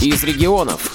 [0.00, 0.92] из регионов.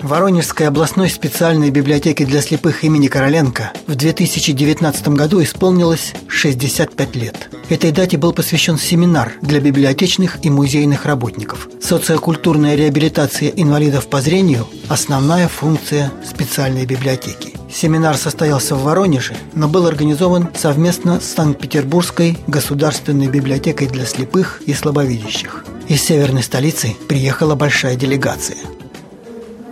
[0.00, 7.50] В Воронежской областной специальной библиотеке для слепых имени Короленко в 2019 году исполнилось 65 лет.
[7.68, 11.68] Этой дате был посвящен семинар для библиотечных и музейных работников.
[11.80, 17.63] Социокультурная реабилитация инвалидов по зрению– основная функция специальной библиотеки.
[17.74, 24.72] Семинар состоялся в Воронеже, но был организован совместно с Санкт-Петербургской государственной библиотекой для слепых и
[24.72, 25.64] слабовидящих.
[25.88, 28.56] Из северной столицы приехала большая делегация–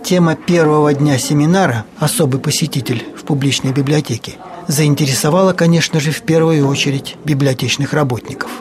[0.03, 4.33] Тема первого дня семинара «Особый посетитель в публичной библиотеке»
[4.67, 8.51] заинтересовала, конечно же, в первую очередь библиотечных работников.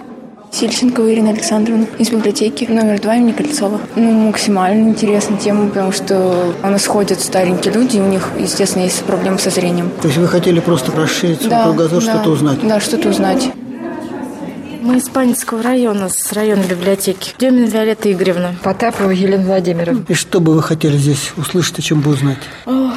[0.53, 3.81] Сильченкова Ирина Александровна из библиотеки номер два имени Кольцова.
[3.97, 8.83] Ну, максимально интересная тема, потому что у нас ходят старенькие люди, и у них, естественно,
[8.83, 9.91] есть проблемы со зрением.
[10.03, 12.69] То есть вы хотели просто расширить свой да, кругозор, да, что-то узнать?
[12.69, 13.51] Да, что-то узнать.
[14.83, 17.33] Мы из Панинского района, с района библиотеки.
[17.39, 18.55] Демина Виолетта Игоревна.
[18.63, 20.05] Потапова Елена Владимировна.
[20.09, 22.39] И что бы вы хотели здесь услышать, о чем бы узнать?
[22.67, 22.92] Ой.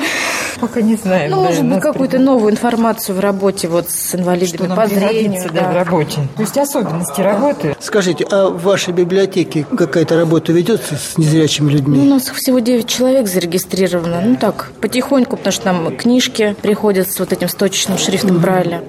[0.60, 1.32] Пока не знаем.
[1.32, 5.50] Ну, может быть, какую-то новую информацию в работе вот с инвалидами что по зрению.
[5.54, 5.72] Да.
[5.72, 6.28] в работе.
[6.36, 7.76] То есть особенности работы.
[7.80, 11.98] Скажите, а в вашей библиотеке какая-то работа ведется с незрячими людьми?
[11.98, 14.22] Ну, у нас всего 9 человек зарегистрировано.
[14.22, 18.82] Ну так, потихоньку, потому что нам книжки приходят с вот этим с точечным шрифтом Брайля.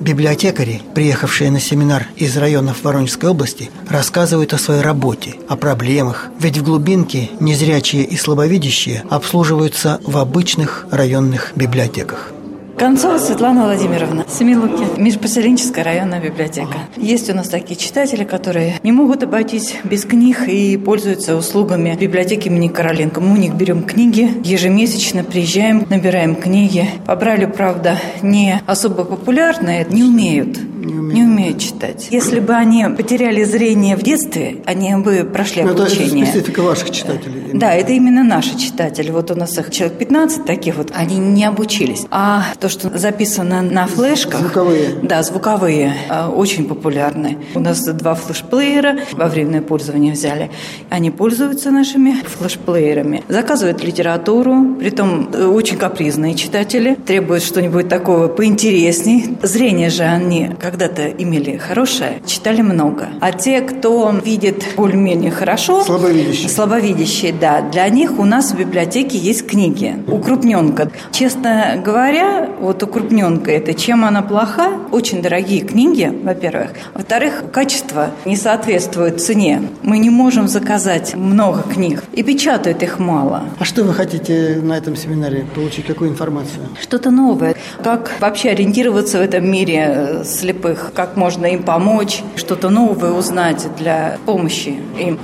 [0.00, 6.56] Библиотекари, приехавшие на семинар из районов Воронежской области, рассказывают о своей работе, о проблемах, ведь
[6.56, 12.32] в глубинке незрячие и слабовидящие обслуживаются в обычных районных библиотеках.
[12.80, 16.78] Концова Светлана Владимировна, Семилуки, межпоселенческая районная библиотека.
[16.96, 22.48] Есть у нас такие читатели, которые не могут обойтись без книг и пользуются услугами библиотеки
[22.48, 23.20] имени Короленко.
[23.20, 26.88] Мы у них берем книги, ежемесячно приезжаем, набираем книги.
[27.04, 31.14] Побрали, правда, не особо популярные, не умеют не умеют.
[31.14, 32.08] не умеют читать.
[32.10, 36.22] Если бы они потеряли зрение в детстве, они бы прошли Но обучение.
[36.24, 37.50] Это специфика ваших читателей.
[37.52, 39.10] Да, это именно наши читатели.
[39.10, 42.06] Вот у нас их человек 15 таких вот, они не обучились.
[42.10, 44.40] А то, что записано на флешках...
[44.40, 44.96] Звуковые.
[45.02, 47.38] Да, звуковые, э, очень популярны.
[47.54, 50.50] У нас два флешплеера во временное пользование взяли.
[50.88, 53.22] Они пользуются нашими флешплеерами.
[53.28, 59.36] Заказывают литературу, притом э, очень капризные читатели, требуют что-нибудь такого поинтересней.
[59.42, 63.08] Зрение же они, как когда-то имели хорошее, читали много.
[63.20, 66.48] А те, кто видит более-менее хорошо, слабовидящие.
[66.48, 69.96] слабовидящие, да, для них у нас в библиотеке есть книги.
[70.06, 70.90] Укрупненка.
[71.10, 74.78] Честно говоря, вот укрупненка это чем она плоха?
[74.92, 76.70] Очень дорогие книги, во-первых.
[76.94, 79.62] Во-вторых, качество не соответствует цене.
[79.82, 83.42] Мы не можем заказать много книг и печатают их мало.
[83.58, 85.86] А что вы хотите на этом семинаре получить?
[85.86, 86.68] Какую информацию?
[86.80, 87.56] Что-то новое.
[87.82, 93.66] Как вообще ориентироваться в этом мире слепых слепых, как можно им помочь, что-то новое узнать
[93.76, 95.18] для помощи им.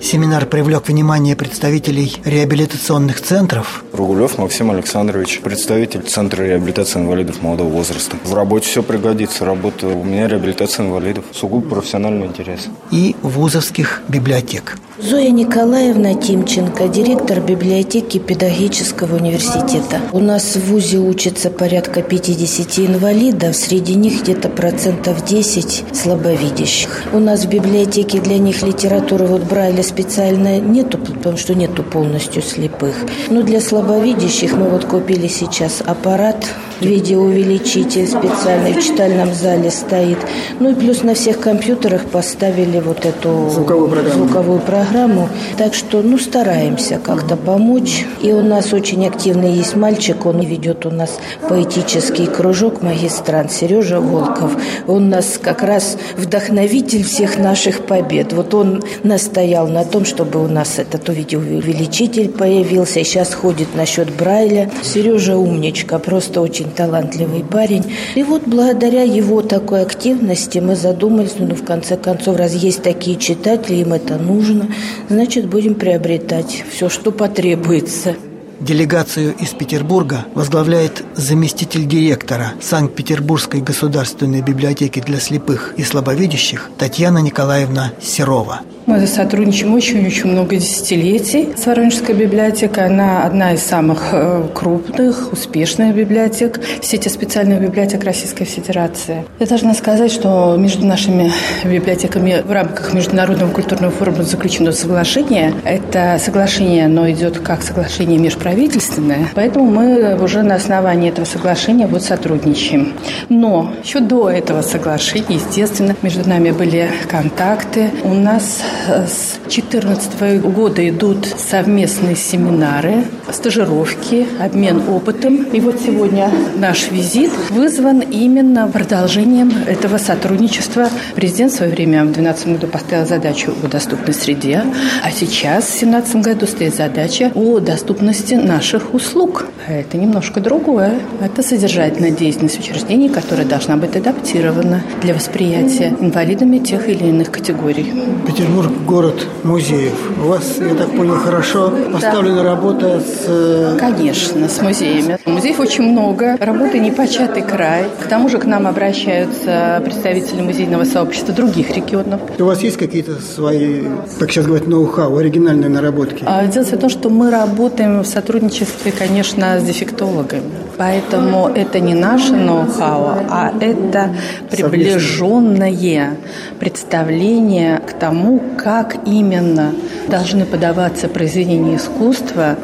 [0.00, 3.82] Семинар привлек внимание представителей реабилитационных центров.
[3.92, 8.16] Ругулев Максим Александрович, представитель Центра реабилитации инвалидов молодого возраста.
[8.24, 9.44] В работе все пригодится.
[9.44, 11.24] Работа у меня реабилитация инвалидов.
[11.32, 12.68] Сугубо профессиональный интерес.
[12.90, 14.78] И вузовских библиотек.
[14.98, 20.00] Зоя Николаевна Тимченко, директор библиотеки педагогического университета.
[20.12, 27.02] У нас в ВУЗе учатся порядка 50 инвалидов, среди них где-то процентов 10 слабовидящих.
[27.12, 32.42] У нас в библиотеке для них литературы вот Брайля специально нету, потому что нету полностью
[32.42, 32.94] слепых.
[33.30, 36.46] Но для слабовидящих мы вот купили сейчас аппарат,
[36.80, 40.18] видеоувеличитель специальный в читальном зале стоит.
[40.60, 44.24] Ну и плюс на всех компьютерах поставили вот эту звуковую программу.
[44.24, 45.28] Звуковую программу.
[45.56, 48.04] Так что, ну, стараемся как-то помочь.
[48.22, 54.00] И у нас очень активный есть мальчик, он ведет у нас поэтический кружок магистрант Сережа
[54.00, 54.52] Волков.
[54.86, 58.32] Он у нас как раз вдохновитель всех наших побед.
[58.32, 63.04] Вот он настоял на том, чтобы у нас этот видеоувеличитель появился.
[63.04, 64.70] Сейчас ходит насчет Брайля.
[64.82, 67.84] Сережа умничка, просто очень талантливый парень.
[68.14, 73.18] И вот благодаря его такой активности мы задумались, ну, в конце концов, раз есть такие
[73.18, 74.70] читатели, им это нужно,
[75.10, 78.14] значит, будем приобретать все, что потребуется.
[78.58, 87.92] Делегацию из Петербурга возглавляет заместитель директора Санкт-Петербургской государственной библиотеки для слепых и слабовидящих Татьяна Николаевна
[88.00, 88.62] Серова.
[88.86, 92.86] Мы сотрудничаем очень-очень много десятилетий с Воронежской библиотекой.
[92.86, 99.24] Она одна из самых э, крупных, успешных библиотек сети специальных библиотек Российской Федерации.
[99.40, 101.32] Я должна сказать, что между нашими
[101.64, 105.52] библиотеками в рамках Международного культурного форума заключено соглашение.
[105.64, 112.04] Это соглашение, оно идет как соглашение межправительственное, поэтому мы уже на основании этого соглашения вот
[112.04, 112.92] сотрудничаем.
[113.28, 117.90] Но еще до этого соглашения, естественно, между нами были контакты.
[118.04, 125.44] У нас с 2014 года идут совместные семинары, стажировки, обмен опытом.
[125.52, 130.88] И вот сегодня наш визит вызван именно продолжением этого сотрудничества.
[131.14, 134.62] Президент в свое время в 2012 году поставил задачу о доступной среде,
[135.02, 139.46] а сейчас в 2017 году стоит задача о доступности наших услуг.
[139.68, 141.00] А это немножко другое.
[141.20, 147.92] Это содержательная деятельность учреждений, которая должна быть адаптирована для восприятия инвалидами тех или иных категорий.
[148.26, 149.94] Петербург– город музеев.
[150.22, 152.42] У вас, я так понял, хорошо поставлена да.
[152.44, 153.15] работа с...
[153.26, 155.18] Э, Конечно, с музеями.
[155.24, 157.84] Музеев очень много, работы непочатый край.
[158.02, 162.20] К тому же к нам обращаются представители музейного сообщества других регионов.
[162.38, 163.82] У вас есть какие-то свои,
[164.18, 166.24] как сейчас говорят, ноу-хау, оригинальные наработки?
[166.26, 170.42] А, дело в том, что мы работаем в сотрудничестве, конечно, с дефектологами.
[170.76, 174.10] Поэтому это не наше ноу-хау, а это
[174.50, 176.16] приближенное
[176.58, 179.72] представление к тому, как именно
[180.08, 182.56] должны подаваться произведения искусства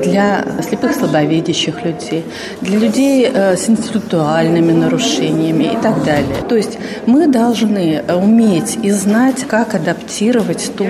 [0.00, 2.24] для слепых слабовидящих людей,
[2.60, 6.36] для людей э, с интеллектуальными нарушениями и так далее.
[6.48, 10.86] То есть мы должны уметь и знать, как адаптировать то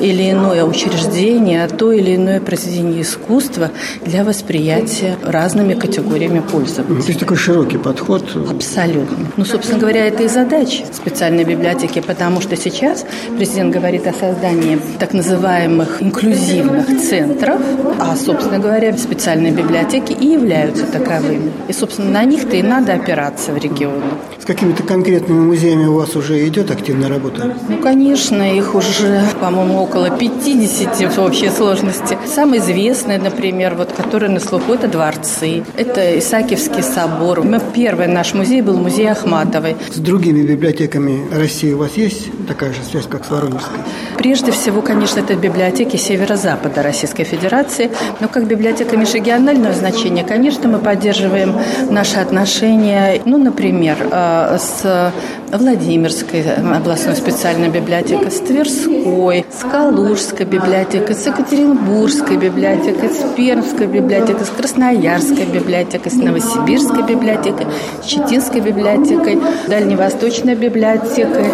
[0.00, 3.70] или иное учреждение, то или иное произведение искусства
[4.04, 7.02] для восприятия разными категориями пользователей.
[7.02, 8.24] То есть такой широкий подход.
[8.50, 9.26] Абсолютно.
[9.36, 13.04] Ну, собственно говоря, это и задача специальной библиотеки, потому что сейчас
[13.36, 17.60] президент говорит о создании так называемых инклюзивных центров,
[17.98, 21.52] а, собственно говоря, специальные библиотеки и являются таковыми.
[21.68, 24.02] И, собственно, на них-то и надо опираться в регионе.
[24.38, 27.54] С какими-то конкретными музеями у вас уже идет активная работа?
[27.68, 32.18] Ну, конечно, их уже, по-моему, около 50 в общей сложности.
[32.26, 37.42] Самые известные, например, вот, которые на слуху, это дворцы, это Исаакиевский собор.
[37.42, 39.76] Мы, первый наш музей был музей Ахматовой.
[39.92, 43.78] С другими библиотеками России у вас есть такая же связь, как с Воронежской?
[44.16, 47.90] Прежде всего, конечно, это библиотеки северо-запада Российской Федерации.
[48.20, 51.54] Но как библиотека межрегионального значения, конечно, мы поддерживаем
[51.90, 55.12] наши отношения, ну, например, э, с
[55.52, 64.46] Владимирской областной специальной библиотекой, с Тверской, с Калужской библиотекой, с Екатеринбургской библиотекой, с Пермской библиотекой,
[64.46, 67.66] с Красноярской библиотекой, с Новосибирской библиотекой,
[68.02, 71.46] с Читинской библиотекой, Дальневосточной библиотекой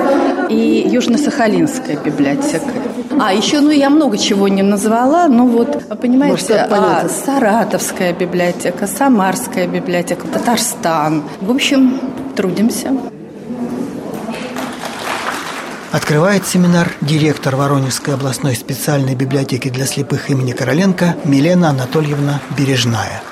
[0.51, 2.96] и Южно-Сахалинской библиотекой.
[3.19, 9.67] А, еще, ну, я много чего не назвала, но вот, понимаете, а, Саратовская библиотека, Самарская
[9.67, 11.23] библиотека, Татарстан.
[11.41, 12.01] В общем,
[12.37, 12.93] трудимся.
[15.93, 23.23] Открывает семинар директор Воронежской областной специальной библиотеки для слепых имени Короленко Милена Анатольевна Бережная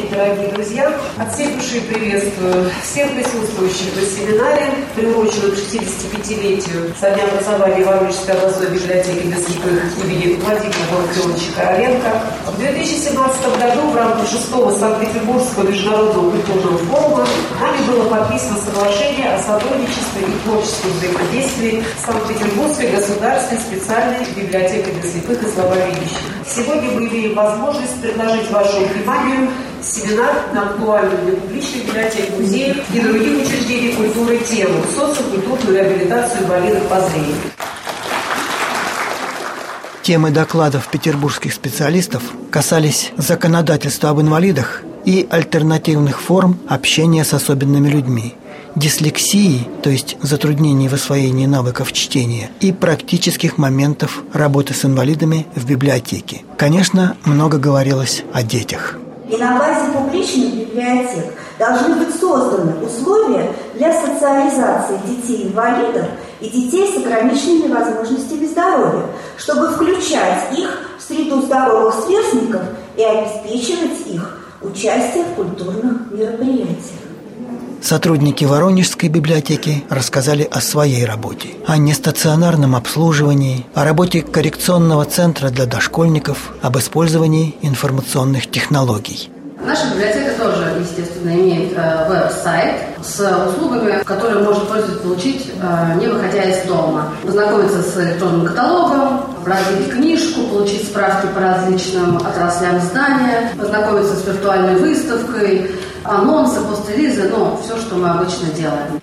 [0.00, 0.90] дорогие друзья.
[1.18, 8.34] От всей души приветствую всех присутствующих на семинаре, приуроченном к 65-летию со дня образования Воронежской
[8.34, 12.22] областной библиотеки для слепых имени Владимира Балкионовича Короленко.
[12.46, 17.26] В 2017 году в рамках 6-го Санкт-Петербургского международного культурного форума
[17.60, 25.10] нами было подписано соглашение о сотрудничестве и творческом взаимодействии с Санкт-Петербургской государственной специальной библиотекой для
[25.10, 26.18] слепых и слабовидящих.
[26.46, 29.50] Сегодня мы имеем возможность предложить вашему вниманию
[29.84, 36.82] семинар на актуальную для публичных библиотек, музеев и других учреждений культуры тему социокультурную реабилитацию инвалидов
[36.88, 37.36] по зрению.
[40.02, 48.34] Темы докладов петербургских специалистов касались законодательства об инвалидах и альтернативных форм общения с особенными людьми,
[48.74, 55.66] дислексии, то есть затруднений в освоении навыков чтения, и практических моментов работы с инвалидами в
[55.66, 56.42] библиотеке.
[56.56, 58.98] Конечно, много говорилось о детях.
[59.32, 66.04] И на базе публичных библиотек должны быть созданы условия для социализации детей-инвалидов
[66.42, 69.06] и детей с ограниченными возможностями здоровья,
[69.38, 72.60] чтобы включать их в среду здоровых сверстников
[72.94, 77.01] и обеспечивать их участие в культурных мероприятиях.
[77.82, 85.66] Сотрудники Воронежской библиотеки рассказали о своей работе, о нестационарном обслуживании, о работе коррекционного центра для
[85.66, 89.30] дошкольников, об использовании информационных технологий.
[89.66, 96.06] Наша библиотека тоже, естественно, имеет э, веб-сайт с услугами, которые может пользователь получить, э, не
[96.06, 97.12] выходя из дома.
[97.22, 104.76] Познакомиться с электронным каталогом, разделить книжку, получить справки по различным отраслям здания, познакомиться с виртуальной
[104.76, 105.70] выставкой,
[106.04, 109.00] анонсы, пострелизы, ну, все, что мы обычно делаем.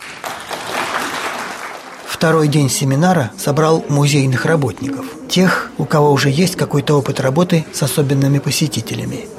[2.05, 7.81] Второй день семинара собрал музейных работников, тех, у кого уже есть какой-то опыт работы с
[7.81, 9.27] особенными посетителями–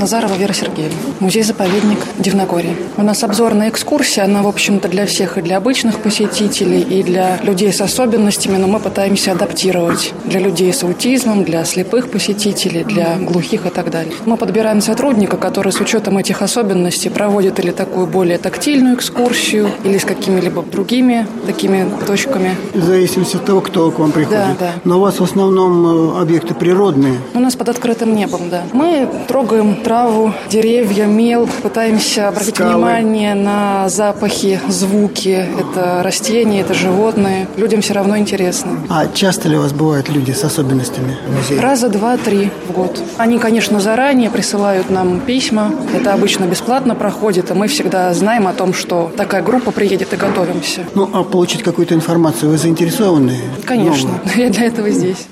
[0.00, 0.96] Назарова Вера Сергеевна.
[1.20, 2.74] Музей-заповедник Дивногорье.
[2.96, 7.36] У нас обзорная экскурсия, она, в общем-то, для всех, и для обычных посетителей, и для
[7.42, 13.16] людей с особенностями, но мы пытаемся адаптировать для людей с аутизмом, для слепых посетителей, для
[13.16, 14.14] глухих и так далее.
[14.24, 19.98] Мы подбираем сотрудника, который с учетом этих особенностей проводит или такую более тактильную экскурсию, или
[19.98, 22.56] с какими-либо другими такими точками.
[22.72, 24.40] В зависимости от того, кто к вам приходит.
[24.40, 24.72] Да, да.
[24.84, 27.18] Но у вас в основном э, объекты природные.
[27.34, 28.62] У нас под открытым небом, да.
[28.72, 31.48] Мы трогаем траву, деревья, мел.
[31.64, 32.74] Пытаемся обратить Скалы.
[32.74, 35.44] внимание на запахи, звуки.
[35.58, 37.48] Это растения, это животные.
[37.56, 38.78] Людям все равно интересно.
[38.88, 41.60] А часто ли у вас бывают люди с особенностями в музее?
[41.60, 43.02] Раза два-три в год.
[43.16, 45.72] Они, конечно, заранее присылают нам письма.
[45.92, 50.16] Это обычно бесплатно проходит, и мы всегда знаем о том, что такая группа приедет и
[50.16, 50.82] готовимся.
[50.94, 53.38] Ну, а получить какую-то информацию вы заинтересованы?
[53.64, 55.26] Конечно, я для этого здесь.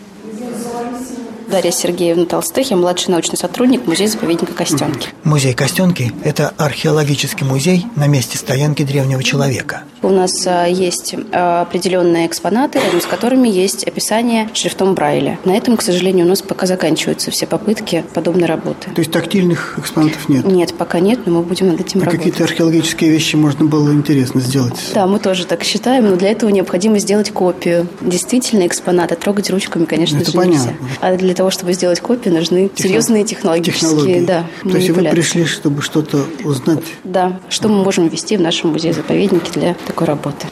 [1.51, 5.09] Дарья Сергеевна Толстых, я младший научный сотрудник музея-заповедника Костенки.
[5.25, 9.83] Музей Костенки– это археологический музей на месте стоянки древнего человека.
[10.03, 15.39] У нас а, есть а, определенные экспонаты, рядом с которыми есть описание шрифтом Брайля.
[15.45, 18.91] На этом, к сожалению, у нас пока заканчиваются все попытки подобной работы.
[18.95, 20.45] То есть тактильных экспонатов нет?
[20.45, 22.25] Нет, пока нет, но мы будем над этим а работать.
[22.25, 24.79] Какие-то археологические вещи можно было интересно сделать?
[24.95, 27.89] Да, мы тоже так считаем, но для этого необходимо сделать копию.
[28.03, 30.59] Действительно, экспонаты трогать ручками, конечно Это же, понятно.
[30.59, 30.75] нельзя.
[31.01, 32.83] А для того, чтобы сделать копию, нужны Техно...
[32.83, 34.25] серьезные технологические технологии.
[34.27, 36.83] Да, То есть вы пришли, чтобы что-то узнать?
[37.05, 40.49] Да, что мы можем ввести в нашем музее-заповеднике для такой работы.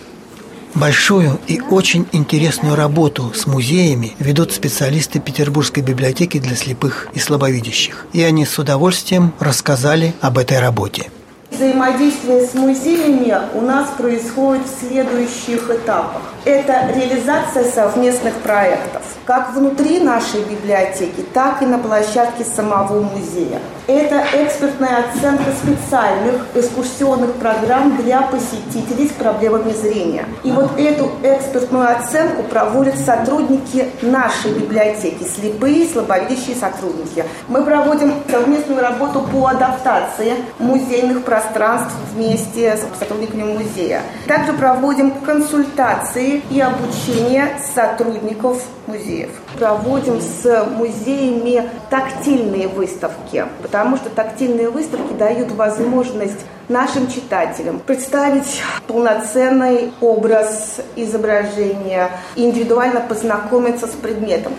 [0.74, 8.06] Большую и очень интересную работу с музеями ведут специалисты Петербургской библиотеки для слепых и слабовидящих.
[8.12, 11.10] И они с удовольствием рассказали об этой работе.
[11.56, 16.20] Взаимодействие с музеями у нас происходит в следующих этапах.
[16.44, 23.58] Это реализация совместных проектов, как внутри нашей библиотеки, так и на площадке самого музея.
[23.88, 30.24] Это экспертная оценка специальных экскурсионных программ для посетителей с проблемами зрения.
[30.42, 37.24] И вот эту экспертную оценку проводят сотрудники нашей библиотеки, слепые, слабовидящие сотрудники.
[37.46, 44.02] Мы проводим совместную работу по адаптации музейных пространств вместе с сотрудниками музея.
[44.26, 49.30] Также проводим консультации и обучение сотрудников музеев.
[49.58, 59.92] Проводим с музеями тактильные выставки, потому что тактильные выставки дают возможность нашим читателям представить полноценный
[60.00, 64.54] образ изображения, индивидуально познакомиться с предметом.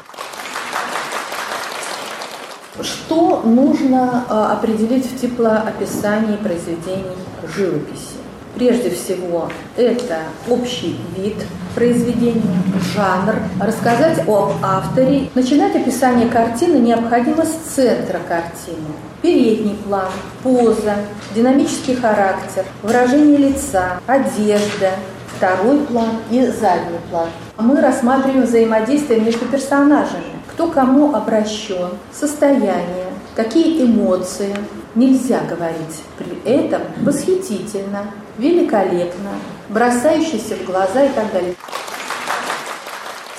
[2.79, 7.17] Что нужно э, определить в теплоописании произведений
[7.55, 8.26] живописи?
[8.58, 10.18] Прежде всего, это
[10.50, 11.36] общий вид
[11.76, 12.60] произведения,
[12.96, 15.30] жанр, рассказать об авторе.
[15.36, 18.88] Начинать описание картины необходимо с центра картины.
[19.22, 20.10] Передний план,
[20.42, 20.96] поза,
[21.36, 24.94] динамический характер, выражение лица, одежда,
[25.36, 27.30] второй план и задний план.
[27.60, 34.56] Мы рассматриваем взаимодействие между персонажами кто кому обращен, состояние, какие эмоции.
[34.96, 39.32] Нельзя говорить при этом восхитительно, великолепно,
[39.70, 41.56] бросающийся в глаза и так далее.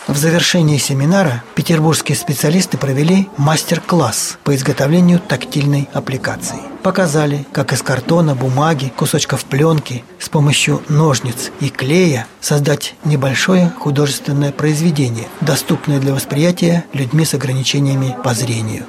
[0.08, 6.56] В завершении семинара петербургские специалисты провели мастер-класс по изготовлению тактильной аппликации.
[6.82, 14.50] Показали, как из картона, бумаги, кусочков пленки с помощью ножниц и клея создать небольшое художественное
[14.50, 18.86] произведение, доступное для восприятия людьми с ограничениями по зрению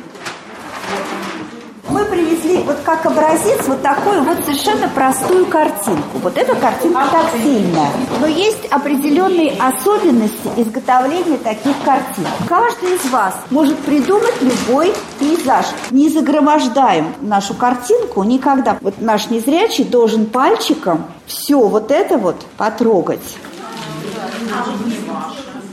[2.89, 6.20] как образец вот такую вот совершенно простую картинку.
[6.22, 7.90] Вот эта картинка тактильная.
[8.20, 12.26] Но есть определенные особенности изготовления таких картин.
[12.48, 15.66] Каждый из вас может придумать любой пейзаж.
[15.92, 18.78] Не загромождаем нашу картинку никогда.
[18.82, 23.38] Вот наш незрячий должен пальчиком все вот это вот потрогать.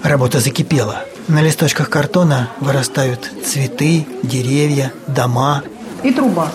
[0.02, 1.04] Работа закипела.
[1.28, 5.62] На листочках картона вырастают цветы, деревья, дома.
[6.04, 6.48] И труба.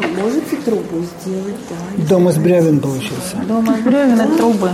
[0.00, 2.04] Можете трубу сделать, да.
[2.08, 3.36] Дом из бревен получился.
[3.46, 4.70] Дом из бревен и трубы.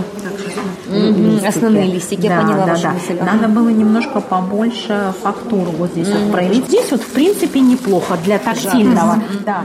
[1.47, 2.91] Основные листики, да, я поняла да, вашу да.
[2.93, 3.19] мысль.
[3.21, 6.67] Надо было немножко побольше фактуру вот здесь вот проявить.
[6.67, 9.23] Здесь вот в принципе неплохо для тактильного.
[9.45, 9.65] Да.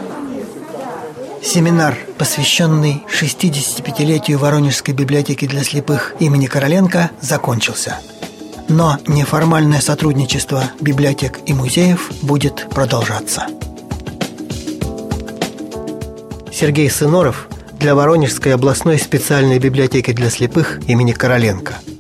[1.42, 7.98] Семинар, посвященный 65-летию Воронежской библиотеки для слепых имени Короленко, закончился.
[8.68, 13.48] Но неформальное сотрудничество библиотек и музеев будет продолжаться.
[16.60, 17.48] Сергей Сыноров
[17.80, 21.76] для Воронежской областной специальной библиотеки для слепых имени Короленко–